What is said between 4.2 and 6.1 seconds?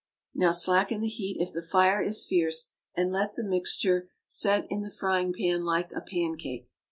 set in the frying pan like a